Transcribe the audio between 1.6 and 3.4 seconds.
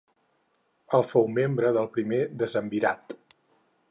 del primer decemvirat.